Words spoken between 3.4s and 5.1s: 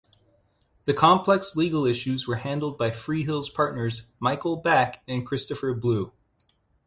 partners Michael Back